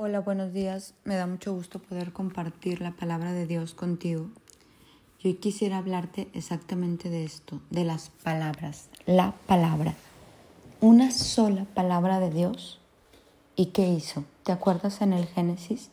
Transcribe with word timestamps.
Hola, 0.00 0.20
buenos 0.20 0.52
días. 0.52 0.94
Me 1.02 1.16
da 1.16 1.26
mucho 1.26 1.52
gusto 1.52 1.80
poder 1.80 2.12
compartir 2.12 2.80
la 2.80 2.92
palabra 2.92 3.32
de 3.32 3.48
Dios 3.48 3.74
contigo. 3.74 4.28
Yo 5.18 5.40
quisiera 5.40 5.78
hablarte 5.78 6.28
exactamente 6.34 7.10
de 7.10 7.24
esto, 7.24 7.60
de 7.70 7.82
las 7.82 8.10
palabras, 8.10 8.90
la 9.06 9.34
palabra. 9.48 9.96
Una 10.80 11.10
sola 11.10 11.64
palabra 11.74 12.20
de 12.20 12.30
Dios. 12.30 12.78
¿Y 13.56 13.72
qué 13.72 13.88
hizo? 13.88 14.22
¿Te 14.44 14.52
acuerdas 14.52 15.02
en 15.02 15.12
el 15.12 15.26
Génesis? 15.26 15.90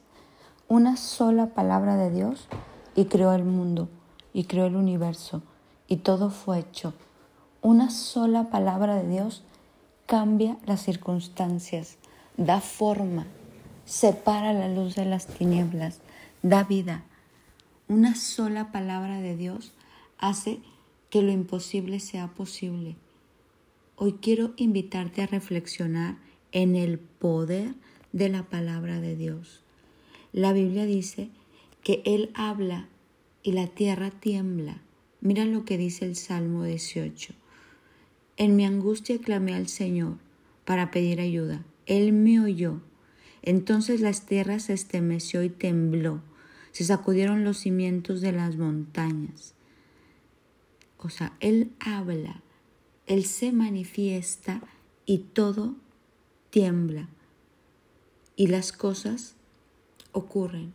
Una 0.67 0.97
sola 0.97 1.47
palabra 1.55 1.97
de 1.97 2.11
Dios 2.11 2.47
y 2.95 3.05
creó 3.05 3.33
el 3.33 3.43
mundo 3.43 3.89
y 4.33 4.43
creó 4.43 4.67
el 4.67 4.75
universo 4.75 5.41
y 5.87 5.95
todo 5.95 6.29
fue 6.29 6.59
hecho. 6.59 6.93
Una 7.63 7.89
sola 7.89 8.51
palabra 8.51 8.97
de 8.97 9.09
Dios 9.09 9.41
cambia 10.05 10.57
las 10.67 10.83
circunstancias, 10.83 11.97
da 12.37 12.61
forma, 12.61 13.25
separa 13.85 14.51
la 14.53 14.67
luz 14.67 14.95
de 14.95 15.05
las 15.05 15.27
tinieblas, 15.27 16.01
da 16.41 16.63
vida. 16.63 17.03
Una 17.87 18.15
sola 18.15 18.71
palabra 18.71 19.21
de 19.21 19.37
Dios 19.37 19.73
hace 20.17 20.59
que 21.09 21.21
lo 21.21 21.31
imposible 21.31 21.99
sea 21.99 22.27
posible. 22.27 22.95
Hoy 23.95 24.13
quiero 24.21 24.53
invitarte 24.57 25.21
a 25.21 25.27
reflexionar 25.27 26.17
en 26.51 26.75
el 26.75 26.99
poder 26.99 27.75
de 28.11 28.29
la 28.29 28.43
palabra 28.43 28.99
de 28.99 29.15
Dios. 29.15 29.61
La 30.33 30.51
Biblia 30.51 30.85
dice 30.85 31.29
que 31.83 32.01
Él 32.05 32.31
habla 32.33 32.87
y 33.43 33.51
la 33.51 33.67
tierra 33.67 34.09
tiembla. 34.09 34.81
Mira 35.21 35.45
lo 35.45 35.63
que 35.63 35.77
dice 35.77 36.05
el 36.05 36.15
Salmo 36.15 36.63
18. 36.63 37.33
En 38.37 38.55
mi 38.55 38.65
angustia 38.65 39.19
clamé 39.19 39.53
al 39.53 39.67
Señor 39.67 40.17
para 40.65 40.91
pedir 40.91 41.21
ayuda. 41.21 41.63
Él 41.85 42.11
me 42.11 42.41
oyó 42.41 42.81
entonces 43.45 44.01
la 44.01 44.11
tierra 44.11 44.59
se 44.59 44.73
estremeció 44.73 45.43
y 45.43 45.49
tembló, 45.49 46.21
se 46.71 46.83
sacudieron 46.83 47.43
los 47.43 47.59
cimientos 47.59 48.21
de 48.21 48.31
las 48.31 48.57
montañas. 48.57 49.53
O 50.97 51.09
sea, 51.09 51.37
Él 51.39 51.71
habla, 51.79 52.41
Él 53.05 53.25
se 53.25 53.51
manifiesta 53.51 54.61
y 55.05 55.19
todo 55.19 55.75
tiembla. 56.49 57.07
Y 58.35 58.47
las 58.47 58.71
cosas 58.71 59.35
ocurren. 60.11 60.73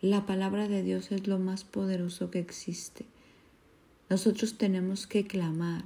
La 0.00 0.26
palabra 0.26 0.68
de 0.68 0.82
Dios 0.82 1.12
es 1.12 1.26
lo 1.26 1.38
más 1.38 1.64
poderoso 1.64 2.30
que 2.30 2.38
existe. 2.38 3.06
Nosotros 4.10 4.58
tenemos 4.58 5.06
que 5.06 5.26
clamar 5.26 5.84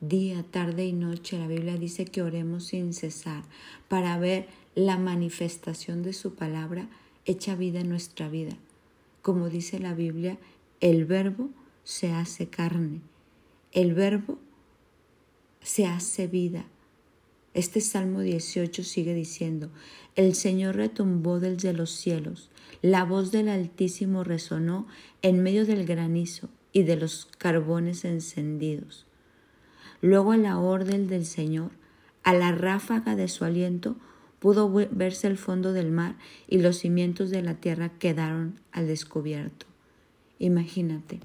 día, 0.00 0.42
tarde 0.42 0.86
y 0.86 0.92
noche. 0.92 1.38
La 1.38 1.46
Biblia 1.46 1.76
dice 1.76 2.04
que 2.04 2.22
oremos 2.22 2.64
sin 2.66 2.92
cesar 2.92 3.44
para 3.88 4.18
ver 4.18 4.48
la 4.74 4.98
manifestación 4.98 6.02
de 6.02 6.12
su 6.12 6.34
palabra 6.34 6.88
hecha 7.24 7.54
vida 7.54 7.80
en 7.80 7.88
nuestra 7.88 8.28
vida. 8.28 8.56
Como 9.22 9.48
dice 9.48 9.78
la 9.78 9.94
Biblia, 9.94 10.38
el 10.80 11.04
verbo 11.04 11.50
se 11.84 12.12
hace 12.12 12.48
carne, 12.48 13.00
el 13.72 13.94
verbo 13.94 14.38
se 15.62 15.86
hace 15.86 16.26
vida. 16.26 16.64
Este 17.52 17.80
Salmo 17.80 18.20
18 18.20 18.84
sigue 18.84 19.12
diciendo, 19.12 19.70
el 20.14 20.34
Señor 20.34 20.76
retumbó 20.76 21.40
desde 21.40 21.72
los 21.72 21.90
cielos, 21.90 22.48
la 22.80 23.04
voz 23.04 23.32
del 23.32 23.48
Altísimo 23.48 24.24
resonó 24.24 24.86
en 25.22 25.42
medio 25.42 25.66
del 25.66 25.84
granizo 25.84 26.48
y 26.72 26.84
de 26.84 26.96
los 26.96 27.28
carbones 27.38 28.04
encendidos. 28.04 29.06
Luego 30.00 30.32
a 30.32 30.36
la 30.36 30.58
orden 30.58 31.08
del 31.08 31.26
Señor, 31.26 31.72
a 32.22 32.32
la 32.32 32.52
ráfaga 32.52 33.16
de 33.16 33.28
su 33.28 33.44
aliento, 33.44 33.96
pudo 34.40 34.70
verse 34.72 35.28
el 35.28 35.36
fondo 35.36 35.72
del 35.72 35.92
mar 35.92 36.16
y 36.48 36.58
los 36.58 36.78
cimientos 36.78 37.30
de 37.30 37.42
la 37.42 37.54
tierra 37.54 37.90
quedaron 37.98 38.58
al 38.72 38.88
descubierto. 38.88 39.66
Imagínate, 40.38 41.20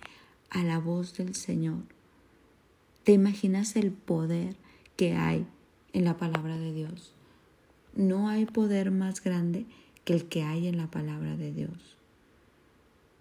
a 0.51 0.63
la 0.63 0.77
voz 0.77 1.17
del 1.17 1.33
Señor. 1.33 1.83
¿Te 3.03 3.13
imaginas 3.13 3.75
el 3.75 3.91
poder 3.91 4.55
que 4.97 5.13
hay 5.13 5.47
en 5.93 6.03
la 6.03 6.17
palabra 6.17 6.57
de 6.57 6.73
Dios? 6.73 7.13
No 7.95 8.27
hay 8.29 8.45
poder 8.45 8.91
más 8.91 9.23
grande 9.23 9.65
que 10.03 10.13
el 10.13 10.25
que 10.25 10.43
hay 10.43 10.67
en 10.67 10.77
la 10.77 10.91
palabra 10.91 11.37
de 11.37 11.53
Dios, 11.53 11.97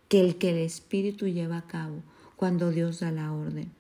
que 0.09 0.21
el 0.21 0.37
que 0.37 0.51
el 0.51 0.59
Espíritu 0.59 1.29
lleva 1.29 1.59
a 1.59 1.67
cabo 1.67 2.03
cuando 2.35 2.71
Dios 2.71 3.01
da 3.01 3.13
la 3.13 3.33
orden. 3.33 3.71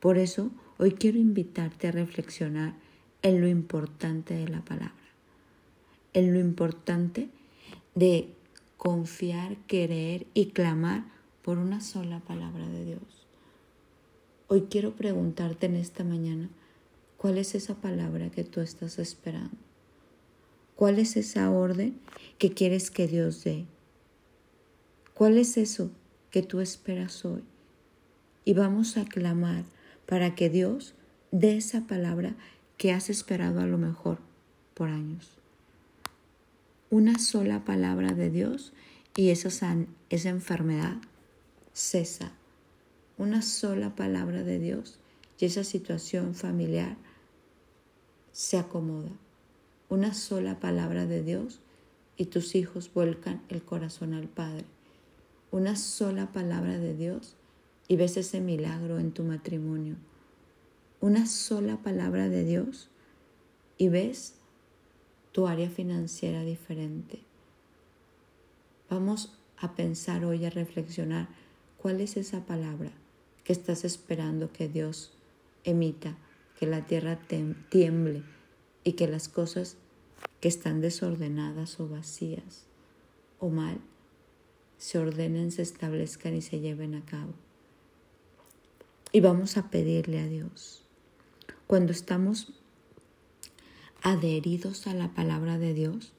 Por 0.00 0.16
eso, 0.16 0.50
hoy 0.78 0.92
quiero 0.92 1.18
invitarte 1.18 1.88
a 1.88 1.92
reflexionar 1.92 2.74
en 3.20 3.40
lo 3.40 3.48
importante 3.48 4.34
de 4.34 4.48
la 4.48 4.62
palabra 4.62 5.03
en 6.14 6.32
lo 6.32 6.38
importante 6.38 7.28
de 7.94 8.28
confiar, 8.78 9.56
querer 9.66 10.26
y 10.32 10.46
clamar 10.46 11.04
por 11.42 11.58
una 11.58 11.80
sola 11.80 12.20
palabra 12.20 12.66
de 12.68 12.84
Dios. 12.84 13.26
Hoy 14.48 14.68
quiero 14.70 14.94
preguntarte 14.94 15.66
en 15.66 15.76
esta 15.76 16.04
mañana, 16.04 16.48
¿cuál 17.18 17.38
es 17.38 17.54
esa 17.54 17.74
palabra 17.74 18.30
que 18.30 18.44
tú 18.44 18.60
estás 18.60 18.98
esperando? 18.98 19.56
¿Cuál 20.76 20.98
es 20.98 21.16
esa 21.16 21.50
orden 21.50 21.98
que 22.38 22.52
quieres 22.52 22.90
que 22.90 23.06
Dios 23.06 23.44
dé? 23.44 23.66
¿Cuál 25.14 25.38
es 25.38 25.56
eso 25.56 25.90
que 26.30 26.42
tú 26.42 26.60
esperas 26.60 27.24
hoy? 27.24 27.42
Y 28.44 28.54
vamos 28.54 28.96
a 28.96 29.04
clamar 29.04 29.64
para 30.06 30.34
que 30.34 30.50
Dios 30.50 30.94
dé 31.30 31.56
esa 31.56 31.86
palabra 31.86 32.34
que 32.76 32.92
has 32.92 33.10
esperado 33.10 33.60
a 33.60 33.66
lo 33.66 33.78
mejor 33.78 34.18
por 34.74 34.88
años 34.88 35.43
una 36.94 37.18
sola 37.18 37.64
palabra 37.64 38.12
de 38.12 38.30
Dios 38.30 38.72
y 39.16 39.30
esa, 39.30 39.48
esa 40.10 40.28
enfermedad 40.28 40.98
cesa. 41.72 42.30
Una 43.18 43.42
sola 43.42 43.96
palabra 43.96 44.44
de 44.44 44.60
Dios 44.60 45.00
y 45.36 45.46
esa 45.46 45.64
situación 45.64 46.36
familiar 46.36 46.96
se 48.30 48.58
acomoda. 48.58 49.10
Una 49.88 50.14
sola 50.14 50.60
palabra 50.60 51.04
de 51.04 51.24
Dios 51.24 51.58
y 52.16 52.26
tus 52.26 52.54
hijos 52.54 52.88
vuelcan 52.94 53.42
el 53.48 53.64
corazón 53.64 54.14
al 54.14 54.28
Padre. 54.28 54.64
Una 55.50 55.74
sola 55.74 56.30
palabra 56.30 56.78
de 56.78 56.94
Dios 56.94 57.34
y 57.88 57.96
ves 57.96 58.16
ese 58.16 58.40
milagro 58.40 59.00
en 59.00 59.10
tu 59.10 59.24
matrimonio. 59.24 59.96
Una 61.00 61.26
sola 61.26 61.76
palabra 61.76 62.28
de 62.28 62.44
Dios 62.44 62.88
y 63.78 63.88
ves 63.88 64.34
tu 65.34 65.48
área 65.48 65.68
financiera 65.68 66.44
diferente. 66.44 67.18
Vamos 68.88 69.36
a 69.56 69.74
pensar 69.74 70.24
hoy, 70.24 70.44
a 70.44 70.50
reflexionar 70.50 71.26
cuál 71.76 72.00
es 72.00 72.16
esa 72.16 72.46
palabra 72.46 72.92
que 73.42 73.52
estás 73.52 73.84
esperando 73.84 74.52
que 74.52 74.68
Dios 74.68 75.12
emita, 75.64 76.16
que 76.56 76.66
la 76.66 76.86
tierra 76.86 77.18
tiemble 77.68 78.22
y 78.84 78.92
que 78.92 79.08
las 79.08 79.26
cosas 79.28 79.76
que 80.38 80.46
están 80.46 80.80
desordenadas 80.80 81.80
o 81.80 81.88
vacías 81.88 82.66
o 83.40 83.48
mal 83.48 83.80
se 84.78 85.00
ordenen, 85.00 85.50
se 85.50 85.62
establezcan 85.62 86.36
y 86.36 86.42
se 86.42 86.60
lleven 86.60 86.94
a 86.94 87.04
cabo. 87.04 87.34
Y 89.10 89.18
vamos 89.18 89.56
a 89.56 89.68
pedirle 89.68 90.20
a 90.20 90.28
Dios. 90.28 90.84
Cuando 91.66 91.90
estamos 91.90 92.52
adheridos 94.04 94.86
a 94.86 94.92
la 94.92 95.14
palabra 95.14 95.58
de 95.58 95.72
Dios, 95.72 96.12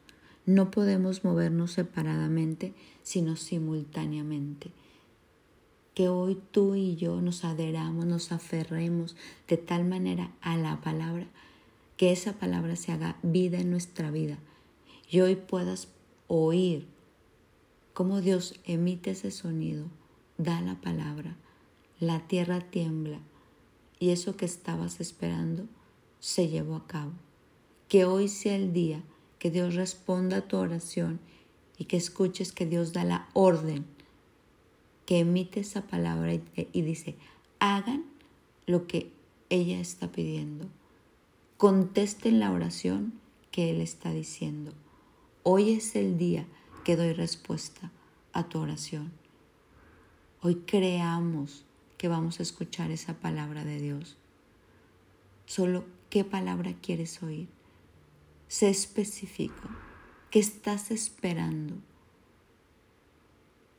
no 0.48 0.72
podemos 0.72 1.24
movernos 1.24 1.72
separadamente, 1.74 2.74
sino 3.04 3.36
simultáneamente. 3.36 4.72
Que 5.94 6.10
hoy 6.10 6.42
tú 6.52 6.74
y 6.74 6.96
yo 6.96 7.22
nos 7.22 7.46
adheramos, 7.46 8.08
nos 8.08 8.32
aferremos 8.32 9.16
de 9.48 9.58
tal 9.58 9.86
manera 9.86 10.32
a 10.42 10.58
la 10.58 10.82
palabra, 10.82 11.28
que 11.96 12.12
esa 12.12 12.34
palabra 12.34 12.76
se 12.76 12.92
haga 12.92 13.18
vida 13.22 13.60
en 13.60 13.70
nuestra 13.70 14.10
vida. 14.10 14.40
Y 15.10 15.22
hoy 15.22 15.36
puedas 15.36 15.88
oír 16.28 16.88
cómo 17.94 18.20
Dios 18.20 18.60
emite 18.66 19.12
ese 19.12 19.30
sonido, 19.30 19.86
da 20.40 20.60
la 20.60 20.82
palabra, 20.82 21.36
la 22.00 22.28
tierra 22.28 22.62
tiembla 22.62 23.20
y 24.00 24.10
eso 24.10 24.36
que 24.36 24.46
estabas 24.46 25.00
esperando 25.00 25.68
se 26.20 26.50
llevó 26.50 26.76
a 26.78 26.88
cabo 26.88 27.14
que 27.88 28.06
hoy 28.06 28.28
sea 28.28 28.56
el 28.56 28.74
día 28.74 29.04
que 29.40 29.52
Dios 29.52 29.76
responda 29.76 30.38
a 30.38 30.48
tu 30.48 30.58
oración 30.58 31.20
y 31.78 31.86
que 31.86 31.98
escuches 31.98 32.52
que 32.52 32.66
Dios 32.66 32.94
da 32.94 33.04
la 33.04 33.30
orden, 33.34 33.86
que 35.06 35.20
emite 35.20 35.60
esa 35.60 35.84
palabra 35.84 36.34
y, 36.34 36.82
dice, 36.82 37.16
hagan 37.60 38.06
lo 38.66 38.88
que 38.88 39.12
ella 39.50 39.80
está 39.80 40.12
pidiendo. 40.12 40.68
Contesten 41.58 42.40
la 42.40 42.52
oración 42.52 43.14
que 43.52 43.70
Él 43.70 43.82
está 43.82 44.12
diciendo. 44.12 44.74
Hoy 45.44 45.72
es 45.72 45.96
el 45.96 46.18
día 46.18 46.48
que 46.84 46.96
doy 46.96 47.14
respuesta 47.14 47.92
a 48.34 48.50
tu 48.50 48.60
oración. 48.60 49.12
Hoy 50.42 50.56
creamos 50.66 51.66
que 51.98 52.08
vamos 52.08 52.40
a 52.40 52.44
escuchar 52.44 52.92
esa 52.92 53.14
palabra 53.16 53.64
de 53.64 53.80
Dios. 53.80 54.18
Solo, 55.46 55.86
¿qué 56.10 56.24
palabra 56.24 56.74
quieres 56.82 57.22
oír? 57.22 57.48
Sé 58.48 58.70
específico. 58.70 59.70
¿Qué 60.30 60.40
estás 60.40 60.92
esperando? 60.92 61.76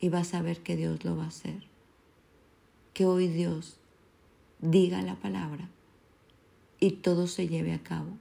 Y 0.00 0.08
vas 0.08 0.34
a 0.34 0.42
ver 0.42 0.62
que 0.62 0.76
Dios 0.76 1.04
lo 1.04 1.16
va 1.16 1.24
a 1.24 1.28
hacer. 1.28 1.68
Que 2.92 3.06
hoy 3.06 3.28
Dios 3.28 3.78
diga 4.58 5.02
la 5.02 5.16
palabra 5.16 5.68
y 6.80 6.92
todo 6.92 7.26
se 7.26 7.48
lleve 7.48 7.72
a 7.72 7.82
cabo. 7.82 8.18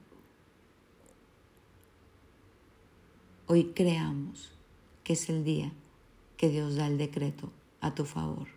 Hoy 3.46 3.72
creamos 3.74 4.52
que 5.02 5.14
es 5.14 5.28
el 5.28 5.44
día 5.44 5.72
que 6.36 6.48
Dios 6.48 6.76
da 6.76 6.86
el 6.86 6.98
decreto 6.98 7.50
a 7.80 7.94
tu 7.94 8.04
favor. 8.04 8.48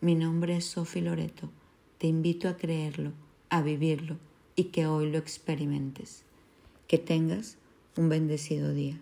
Mi 0.00 0.14
nombre 0.14 0.56
es 0.56 0.66
Sofi 0.66 1.00
Loreto. 1.00 1.50
Te 1.98 2.06
invito 2.06 2.48
a 2.48 2.56
creerlo, 2.56 3.12
a 3.50 3.62
vivirlo 3.62 4.16
y 4.58 4.64
que 4.64 4.88
hoy 4.88 5.08
lo 5.08 5.18
experimentes. 5.18 6.24
Que 6.88 6.98
tengas 6.98 7.58
un 7.96 8.08
bendecido 8.08 8.74
día. 8.74 8.98